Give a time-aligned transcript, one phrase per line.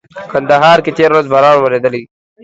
[0.31, 2.01] کندهار کي تيره ورځ باران ووريدلي.